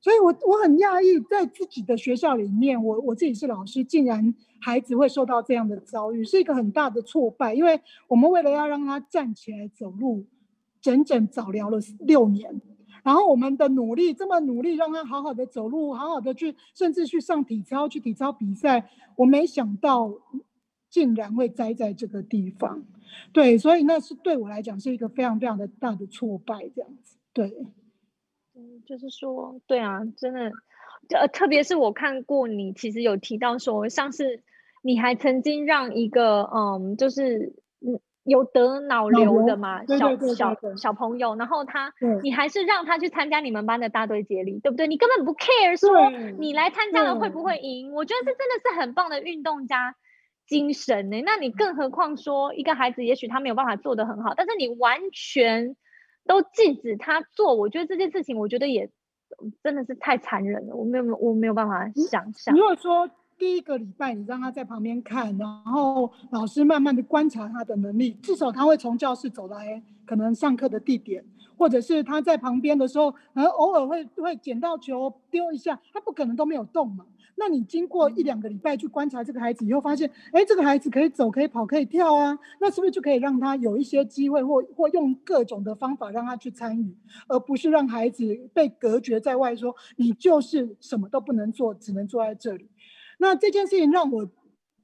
[0.00, 7.54] 所以我我很讶异，在自己的学校里面，我我自己是老师，竟然孩子会受到这样的遭遇，是一个很大的挫败。
[7.54, 10.26] 因为我们为了要让他站起来走路，
[10.82, 12.60] 整整早疗了六年。
[13.04, 18.90] 然后我们的努力，这么努力让他好好的走路，好好的去，甚至去上体操，去体操比赛。
[19.16, 20.12] 我没想到，
[20.90, 22.84] 竟然会栽在这个地方。
[23.32, 27.16] 对，所以那是对我来讲是一个非常非常的大的挫败，这样子。
[27.32, 27.54] 对，
[28.54, 30.50] 嗯，就是说，对啊，真的，
[31.10, 34.42] 呃，特别是我看过你，其实有提到说，像是
[34.82, 37.54] 你还曾经让一个，嗯，就是，
[38.24, 44.86] 有得脑瘤的嘛，小小小朋友，然后他，你还是让他去参加你们班的大队接力，对不对？
[44.86, 49.94] 你根本不 care 说你来参加了会不会赢，我觉得这真的是很棒的运动家
[50.46, 51.22] 精神呢。
[51.24, 55.76] 那你更何况说一个孩子，也许他没有办法做得很好，但是你完全
[56.26, 58.88] 都禁止他做，我觉得这件事情，我觉得也
[59.62, 62.54] 真的是太残忍了，我没有我没有办法想象。
[62.56, 71.24] 如果说第一个礼拜，你让他在旁边看，然后老师慢慢的观察他的能力，至少他会从教室走来，可能上课的地点，
[71.56, 77.04] 或者是他在旁边的时候，可能偶尔会会捡到球丢一下，他不可能都没有动嘛。
[77.36, 92.68] 那你经过一两个礼拜去观察这个孩子以后，发现，哎，这个孩子可以走，可以跑，可以跳啊，那是不是就可以让他有一些机会，或或用各种的方法让他去参与，而不是让孩子被隔绝在外，说你就是什么都不能做，只能坐在这里。
[93.18, 94.28] 那这件事情让我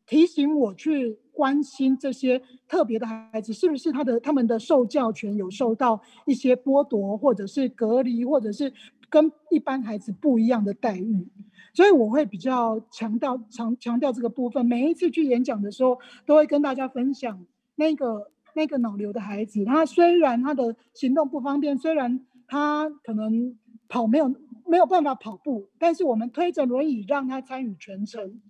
[0.06, 8.72] 提醒我去关心这些特别的孩子，是不是他的他们的受教权有受到一些剥夺，或者是隔离，或者是
[9.08, 11.28] 跟一般孩子不一样的待遇？
[11.72, 14.66] 所以我会比较强调强强调这个部分。
[14.66, 23.56] 每一次去演讲的时候，都会跟大家分享那个那个脑瘤的孩子，他虽然他的行动不方便，虽然他可能
[23.88, 24.34] 跑没有
[24.70, 28.40] 没有办法跑步，但是我们推着轮椅让他参与全程，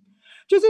[0.47, 0.65] 就是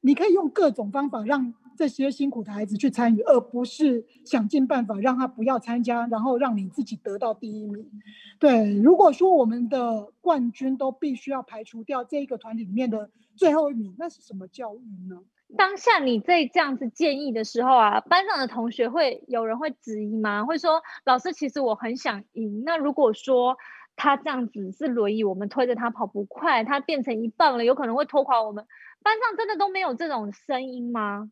[0.00, 1.52] 你可以用各种方法让。
[1.74, 7.90] 这些辛苦的孩子去参与，而不是想尽办法让他不要参加，然后让你自己得到第一名。
[8.38, 15.22] 对，如果说我们的冠军都必须要排除掉这一个团体里面的最后一名，那是什么教育呢？
[15.56, 20.44] 当下你在这样子建议的时候啊，班上的同学会有人会质疑吗？
[20.44, 22.62] 会说老师，其实我很想赢。
[22.66, 23.56] 那如果说
[23.96, 28.66] 他这样子是轮椅，我们推着他跑不快，他变成一棒了，有可能会拖垮我们。
[29.02, 31.30] 班上真的都没有这种声音吗？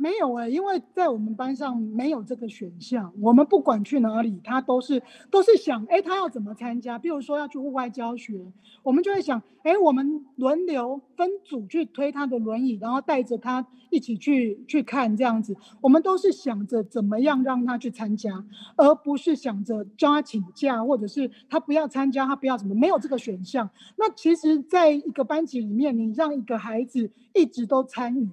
[0.00, 3.12] 没有哎、因为在我们班上没有这个选项。
[3.20, 6.96] 我们不管去哪里，他都是都是想，哎，他要怎么参加？
[6.96, 8.40] 比如说要去户外教学，
[8.84, 15.56] 我们就会想，哎，我们轮流分组去推他的轮椅，然后带着他一起去去看这样子。
[15.80, 18.44] 我们都是想着怎么样让他去参加，
[18.76, 23.68] 而不是想着叫他请假，或者是他不要参加，他不要什么，没有这个选项。
[23.96, 28.28] 那其实，在一个班级里面，你让一个孩子一直都参与。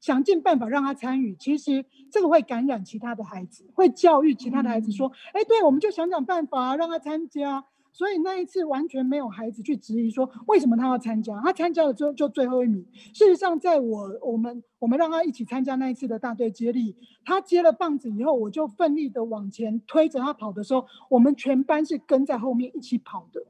[0.00, 12.86] 想尽办法让他参与，其实这个会感染其他的孩子，会教育其他的孩子说：“哎、嗯，对，我们就想想办法让他参加。”所以那一次完全没有孩子去质疑说为什么他要参加，他参加了之后就最后一名。
[13.12, 23.44] 事实上，在我我们我们让他一起参加那一次的大队接力，他接了棒子以后，我就奋力的往前推着他跑的时候，我们全班是跟在后面一起跑的。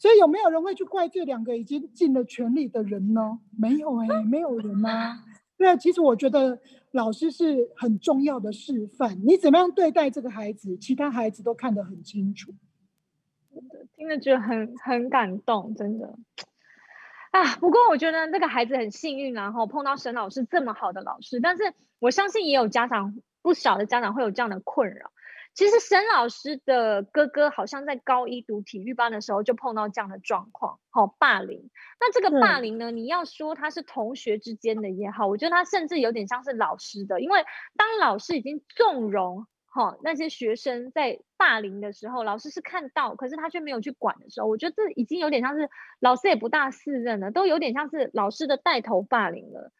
[0.00, 3.38] 所以有没有人会去怪这两个已经尽了全力的人呢？
[3.56, 5.22] 没有哎、欸，没有人啊。
[5.58, 6.58] 对，其实我觉得
[6.90, 9.26] 老师是很重要的示范。
[9.26, 12.52] 你怎么样对待这个孩子，其他孩子都看得很清楚。
[13.96, 16.14] 听了觉得很很感动，真的。
[17.30, 21.40] 啊，不过我觉得这个孩子很幸运，然后碰到沈老师这么好的老师。
[21.40, 25.10] 但是我相信也有家长，不少的家长会有这样的困扰。
[25.56, 31.70] 其实沈老师的哥哥好像在高一读体育班的时候就碰到这样的状况，好霸凌。
[31.98, 37.42] 那这个霸凌呢，你要说他是同学之间的也好，我觉得他甚至有点像是老师的，因为
[37.74, 49.72] 当老师已经纵容哈那些学生在霸凌的时候，老师是看到，可是他却没有去管的时候，我觉得这已经有点像是老师也不大适任了，都有点像是老师的带头霸凌了。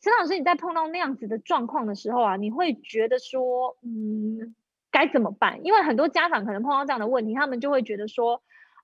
[0.00, 4.56] 沈老师，你在碰到那样子的状况的时候啊，你会觉得说，嗯。
[4.94, 5.58] 该怎么办？
[5.64, 8.40] 因为很多家长可能碰到这样的问题，他们就会觉得说，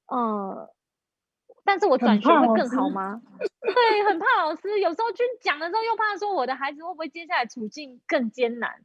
[0.08, 0.68] 呃，
[1.64, 3.22] 但是我转学会更好吗？
[3.62, 4.80] 对，很怕老师。
[4.80, 8.82] 有时候去讲的时候，又怕说我的孩子会不会接下来处境更艰难？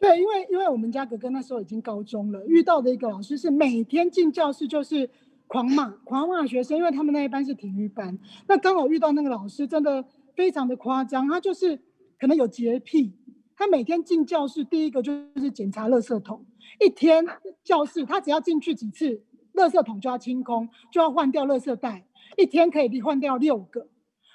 [0.00, 5.08] 对，因为因为我们家哥哥那时候已经高中了，遇到的一个老师是每天进教室就是
[5.46, 8.18] 狂骂狂骂学生，因为他们那一班是体育班。
[8.48, 11.76] 那刚好遇到那个老师，真的非常的夸张，他就是
[12.18, 13.16] 可能有洁癖。
[13.60, 16.46] 他每天进教室，第一个就是检查垃圾桶。
[16.78, 17.22] 一天
[17.62, 22.06] 教室，他只要进去几次，垃圾桶就要清空，就要换掉垃圾袋。
[22.38, 23.86] 一天可以换掉六个。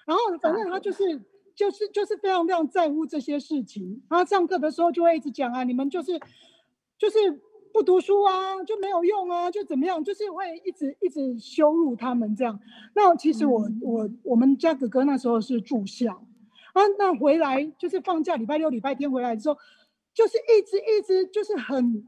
[0.05, 1.19] 然后反正他就是
[1.55, 3.99] 就是就是非常非常在乎这些事情。
[4.07, 6.19] 他上课的时候就会一直讲啊，你们就是
[6.99, 7.17] 就是
[7.73, 12.59] 不读书啊，就没有用啊，就怎么样，就是会一直一直羞辱他们这样。
[12.93, 16.23] 那其实我、嗯、我我们家哥哥那时候是住校。
[16.75, 19.57] 啊，那回来就是放假，礼拜六、礼拜天回来之后，
[20.13, 22.03] 就是一直一直就是很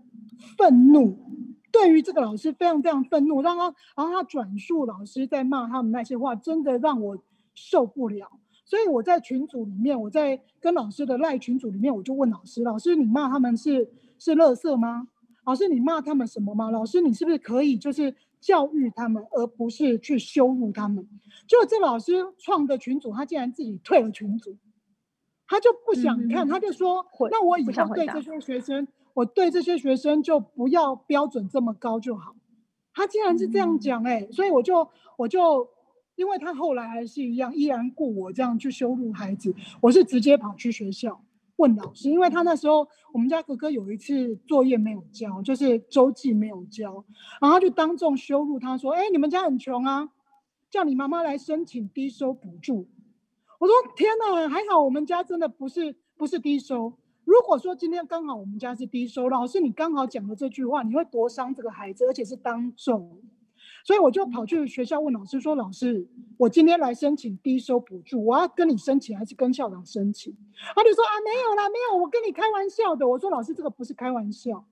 [0.57, 1.17] 愤怒，
[1.71, 7.17] 对于这个老师非常非常愤怒，让他，然后他转述老师在骂他们那些话，真的让我
[7.55, 8.29] 受不了。
[8.65, 15.07] 所以我在群组里面，我在跟老师的赖群组里面，我就问老师：老师，你骂他们是是垃圾吗？
[15.45, 16.69] 老师，你骂他们什么吗？
[16.71, 18.13] 老师，你是不是可以就是？
[18.39, 21.07] 教育他们，而不是去羞辱他们。
[21.47, 24.57] 就这老师创的群组，他竟然自己退了群组，
[25.47, 32.35] 他就不想看，嗯、他就说：“那我以后对这些学生，我对这些学生就不要标准这么高就好。”
[32.93, 35.69] 他竟然是这样讲，哎、嗯，所以我就我就
[36.15, 39.53] 因为他后来还是一样，依然故我这样去羞辱孩子。
[39.81, 41.21] 我是直接跑去学校
[41.57, 47.03] 问老师，因为他那时候我们家哥哥有一次作业没有交，就是周记没有交，
[47.41, 50.09] 然后就当众羞辱他说：“哎，你们家很穷啊，
[50.71, 52.87] 叫你妈妈来申请低收补助。”
[53.59, 56.93] 我说：“天哪，还好我们家真的不是不是低收。
[57.25, 63.19] 如果说今天刚好我们家是低收，老师你刚好讲了这句话，你会多伤这个孩子，而且是当众。”
[63.87, 70.35] 所以我就跑去学校问老师说：“老师，我今天来申请低收补助，我要跟你申请还是跟校长申请？”
[70.75, 74.65] 他就说：“啊，没有啦，没有，我跟你开玩笑的。”我说：“老师，这个不是开玩笑，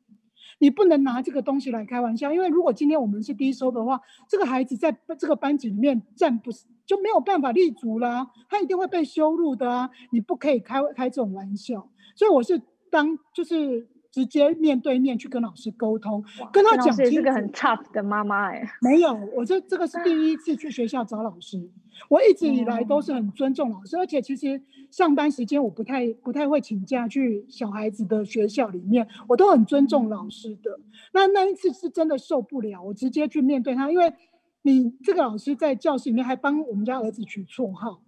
[0.60, 6.52] 你不能拿这个东西来开玩笑，因为如果今天我们是低收的话，这个孩子在这个班级里面站不
[6.86, 9.90] 就没有办法立足啦，他一定会被羞辱的啊！
[10.12, 11.90] 你不可以开开这种玩笑。
[12.18, 16.96] 所以我是当就是。”直接面对面去跟老师沟通，跟他讲。
[16.96, 18.66] 是个很 tough 的妈妈哎。
[18.80, 21.70] 没有，我这这个是第一次去学校找老师。
[22.08, 30.80] 我一直以来都是很尊重老师，而且其实上班时间我不太不太会请假去小孩子的学校里面，我都很尊重老师的。
[31.12, 34.14] 那那一次是真的受不了，我直接去面对他，因为
[34.62, 38.02] 你这个老师在教室里面还帮我们家儿子取绰号，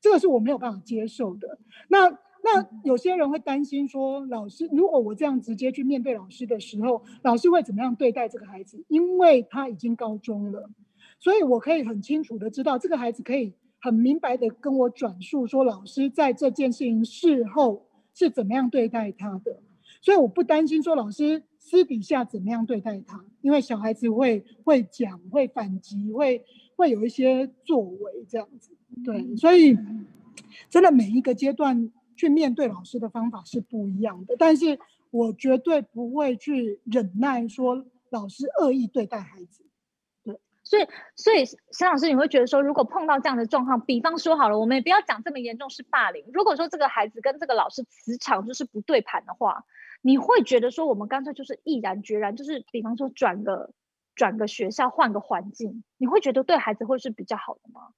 [0.00, 1.58] 这个是我没有办法接受的。
[1.88, 2.16] 那。
[2.42, 8.82] 那有些人会担心说，老师，如果我这样直接去面对老师的时候，老师会怎么样对待这个孩子？
[8.88, 10.70] 因为他已经高中了，
[11.18, 19.60] 所以我可以很清楚的知道，这个孩子可以很明白的跟我转述说，老师在这件事情事后是怎么样对待他的。
[20.00, 26.44] 所以我不担心说老师私底下怎么样对待他，因为小孩子会会讲、会反击、会
[26.76, 28.70] 会有一些作为这样子。
[29.04, 29.76] 对，所以
[30.70, 31.90] 真的每一个阶段。
[32.18, 34.78] 去面对老师的方法是不一样的，但是
[35.10, 39.64] 我绝对不会去忍耐说老师恶意对待孩子。
[40.24, 46.24] 对，所以所以沈老师，你会觉得说，如果碰到这样的状况，比方说好了，我们也不要讲这么严重是霸凌。
[46.32, 49.64] 如果说这个孩子跟这个老师磁场就是不对盘的话，
[50.02, 53.70] 你会觉得说，我们干脆就是毅然决然，就是比方说转个
[54.14, 57.92] 转个学校，换个环境，你会觉得对孩子会是比较好的吗？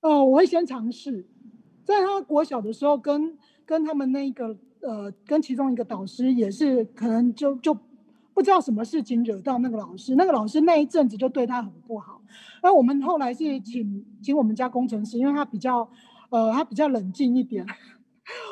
[0.00, 1.28] 哦，我会先尝试，
[1.84, 3.36] 在他国小的时候跟。
[3.66, 7.76] 跟他们那一个呃，跟其中一个导师也是，可能就就
[8.32, 12.22] 不知道什么事情惹到那个老师，那个老师那一阵子就对他很不好。
[12.62, 15.88] 那我们后来是请请我们家工程师，因为他比较
[16.30, 17.66] 呃，他比较冷静一点。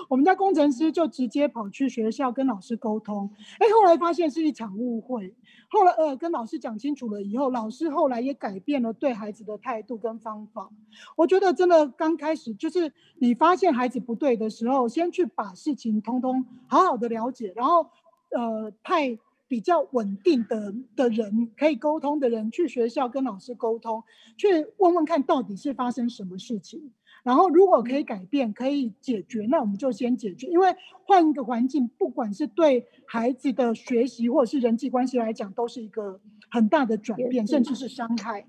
[0.09, 5.34] 我们家工程师就直接跑去学校跟老师沟通，哎，后来发现是一场误会。
[5.68, 10.70] 后来呃，跟老师讲清楚了以后，老师后来也改变了对孩子的态度跟方法。
[11.16, 17.86] 我觉得真的刚开始就是你发现孩子不对的时候，先去把事情通通好好的了解，然后
[18.30, 24.02] 呃派比较稳定的的人可以沟通的人去学校跟老师沟通，
[24.36, 26.92] 去问问看到底是发生什么事情。
[27.25, 30.47] 然后，如果可以改变、可以解决，那我们就先解决。
[30.47, 36.20] 因为换一个环境，不管是对孩子的学习或者是人际关系来讲，都是一个
[36.51, 38.47] 很大的转变，甚至是伤害。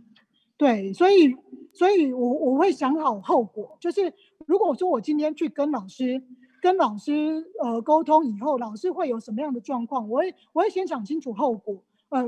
[0.58, 1.34] 对，所以，
[1.72, 3.78] 所以我我会想好后果。
[3.80, 4.14] 就是
[4.46, 6.22] 如果说我今天去跟老师、
[6.62, 11.82] 跟老师呃沟通以后，老师会有什么样的状况，我会我会先想清楚后果。
[12.10, 12.24] 呃，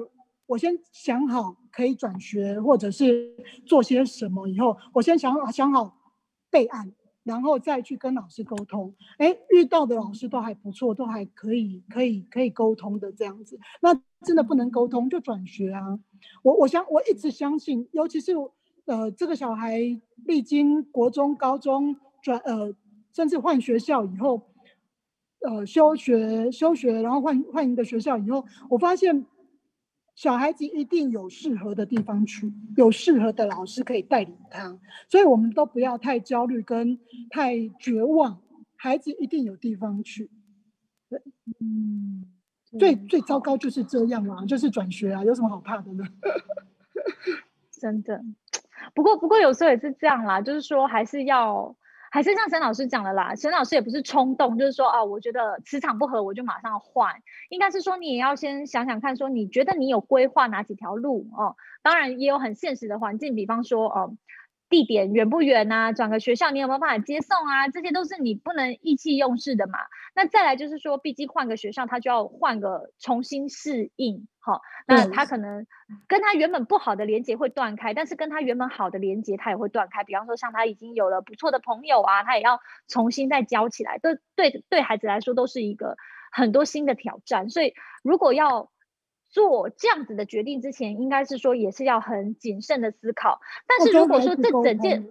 [0.46, 3.36] 我先想好可以转学或者是
[3.66, 5.97] 做些什么以后，我先想好想好。
[6.58, 6.92] 备案，
[7.24, 8.96] 然后再去跟老师沟通。
[9.20, 13.60] 哎，遇到的老师都还不错，都还可以，可以，可以沟通的这样子。
[13.80, 13.94] 那
[14.24, 16.00] 真的不能沟通就转学啊！
[16.42, 18.34] 我我相我一直相信，尤其是
[18.86, 19.80] 呃这个小孩
[20.26, 22.74] 历经国中、高中转呃
[23.14, 24.42] 甚至换学校以后，
[25.42, 29.28] 呃休学休学，然后换换一个学校以后，我发现。
[30.18, 37.00] 小孩子一定有适合的地方去，有适合的老师可以带领他，所以我们都不要太焦虑跟
[37.30, 38.42] 太绝望。
[38.76, 40.32] 孩子一定有地方去，
[41.08, 41.22] 对，
[41.62, 42.26] 嗯，
[42.80, 46.04] 最最糟糕就是这样啊，就是转学啊，有什么好怕的呢？
[47.72, 48.20] 真的，
[48.96, 51.76] 不过不过有时候也是这样啦，就是说还是要。
[52.18, 57.14] 还是像沈老师讲的啦，沈老师也不是冲动，就是说啊，我觉得磁场不合，我就马上换。
[57.50, 61.56] 应该是说你也要先想想看，说你觉得你有规划哪几条路哦？
[61.84, 64.18] 当然也有很现实的环境，比方说哦。
[64.70, 65.94] 地点远不远啊？
[65.94, 67.68] 转个学校，你有没有办法接送啊？
[67.70, 69.80] 这些都是你不能意气用事的嘛。
[70.14, 75.66] 那再来就是说，毕竟换个学校，他就要换个重新适应，好，那他可能
[76.08, 80.04] 跟他原本不好的连接会断开，但是跟他原本好的连接他也会断开。
[80.04, 85.96] 比方说，像他已经有了不错的朋友啊，他也要重新再交起来，对对对，孩子来说都是一个
[86.32, 87.50] 很多新的挑战。
[87.50, 88.70] 所以，如果要
[89.30, 93.40] 做这样子的决定之前，应该是说也是要很谨慎的思考。
[93.68, 95.08] 但是如果说这整件，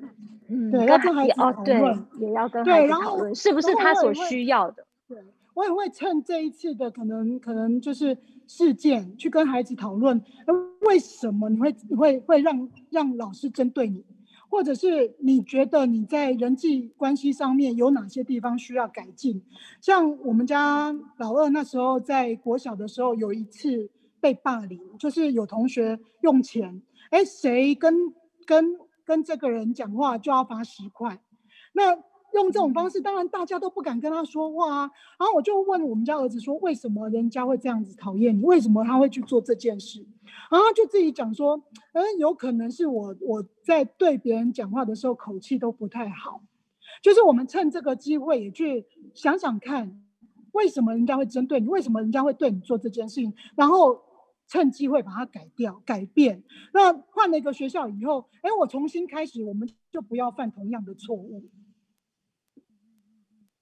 [0.49, 4.87] 嗯，对，要跟孩子讨论，哦，对，也要跟孩子讨论，是不是他所需要的？
[5.09, 5.19] 对，
[5.55, 10.23] 我也会趁这一次的可能，可能就是事件去跟孩子讨论，
[10.81, 14.05] 为什么你会会会让让老师针对你？
[14.49, 19.43] 或者是你觉得你在人际关系上面有哪些地方需要改进？
[19.81, 23.91] 像我们家老二那时候在国小的时候，有一次
[24.27, 28.13] 被霸凌，就是有同学用钱，哎，谁跟
[28.45, 31.21] 跟跟这个人讲话就要罚十块，
[31.73, 32.03] 那。
[32.33, 34.91] 用这种方式，当然大家都不敢跟他说话啊。
[35.19, 38.43] 然后我就问我们家儿子说：“为什么人家会这样子讨厌你？
[38.43, 40.05] 为什么他会去做这件事？”
[40.51, 41.57] 然后就自己讲说
[41.95, 46.43] ：“嗯，有可能是我我在对别人讲话的时候口气都不太好。
[47.01, 49.99] 就是我们趁这个机会也去想想看，
[50.53, 51.69] 为什么人家会针对你？
[51.69, 53.33] 为什么人家会对你做这件事情？
[53.55, 53.99] 然后
[54.49, 56.43] 趁机会把它改掉、改变。
[56.73, 61.49] 那换了一个学校以后，哎，我重新开始，我们就不要犯同样的错误。”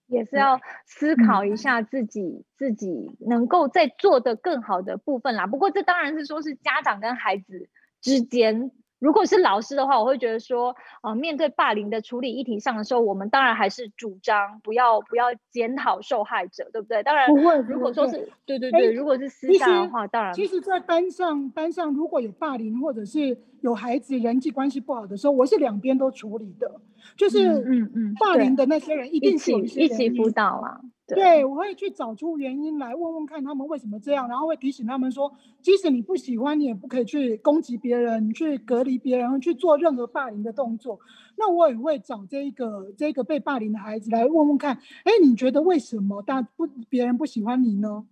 [0.07, 5.47] 也是要思考一下自己、嗯、自己能够再做的更好的部分啦。
[5.47, 7.69] 不过这当然是说是家长跟孩子
[8.01, 8.71] 之间。
[9.05, 17.03] 如果是老师的话，我会觉得说，呃，面对霸凌的处理议题上的时候，我们当然还是主张不要不要检讨受害者，对不对？
[17.03, 17.55] 当然，不会。
[17.59, 20.33] 如果说是对对对，如果是私下的话，当然。
[20.33, 26.81] 其实，在班上班上如果有霸凌或者是有孩子人际关系不好的时候，我是两边都处理的，
[27.17, 30.81] 就是嗯嗯，霸凌的那些人一定是一起一起辅导啊。
[31.07, 35.31] 对，对，我会去找出原因来，问问看他们为什么这样，然后会提醒他们说，
[35.61, 40.99] 即使你不喜欢，你也不可以去攻击别人，去隔离别人，去做任何霸凌的动作。
[41.37, 48.07] 那我也会找这一个这个被霸凌的孩子来问问看，哎，你觉得为什么大不别人不喜欢你呢？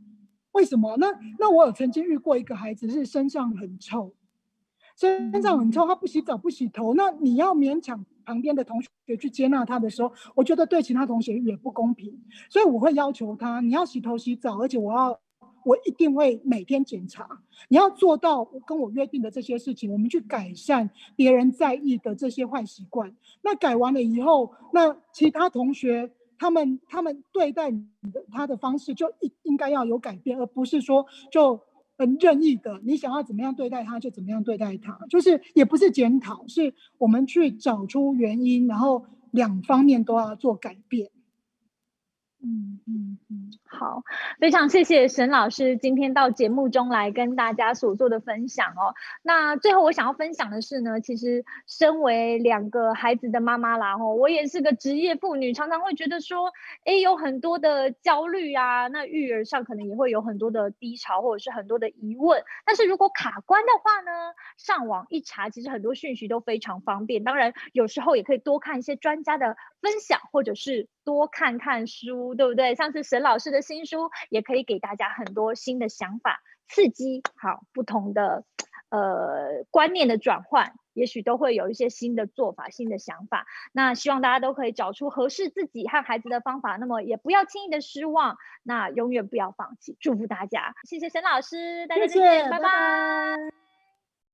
[0.53, 0.99] 为什么？
[0.99, 1.07] 那
[1.39, 4.13] 那我有曾经遇过一个孩子是身上很臭，
[4.99, 8.05] 身上很臭，他不洗澡不洗头，那你要勉强。
[8.25, 12.19] 旁边的同学去接纳他的时候，我觉得对其他同学也不公平，
[12.49, 15.21] 所以我会要求他，你要洗头洗澡，而且我要，
[15.65, 17.29] 我一定会每天检查，
[17.69, 23.15] 你要做到跟我约定的这些事情，我们去改善别人在意的这些坏习惯。
[23.43, 31.61] 那改完了以后，那其他同学他们他们对待你的他的方式就应应该要有改变，而不是说就。
[31.97, 41.11] 很任意的，你想要怎么样对待他就怎么样对待他，就是也不是检讨，是我们去找出原因，然后两方面都要做改变。
[42.45, 44.03] 嗯嗯嗯，好，
[44.41, 48.95] 非常谢谢沈老师今天到节目中来跟大家所做的分享哦。
[49.23, 56.53] 那最后我想要分享的是呢，其实身为两个孩子的妈妈啦，吼，我也是个职业妇女，常常会觉得说，
[56.85, 62.43] 哎，有很多的焦虑啊，那育儿上可能也会有很多的低潮或者是很多的疑问。
[62.67, 67.23] 但是如果卡关的话呢，上网一查，其实很多讯息都非常方便。
[67.23, 72.35] 当然，有时候也可以多看一些专家的分享，或者是多看看书。
[72.35, 72.75] 对不对？
[72.75, 78.45] 上次沈老师的新书也可以给大家很多新的想法，刺激好不同的
[78.89, 83.47] 呃观念的转换，也许都会有一些新的做法、新的想法。
[83.73, 89.97] 那希望大家都可以找出合适自己和孩子的方法，那么也不要轻易的失望，那永远不要放弃。
[90.01, 92.63] 祝福大家，谢谢沈老师，大家再见，谢谢拜拜。
[92.63, 93.62] 拜拜。